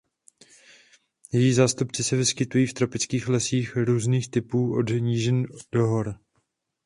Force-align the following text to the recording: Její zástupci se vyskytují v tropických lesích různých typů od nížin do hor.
Její 1.31 1.53
zástupci 1.53 2.03
se 2.03 2.15
vyskytují 2.15 2.67
v 2.67 2.73
tropických 2.73 3.27
lesích 3.27 3.75
různých 3.75 4.29
typů 4.31 4.75
od 4.77 4.89
nížin 4.91 5.47
do 5.71 5.87
hor. 5.87 6.19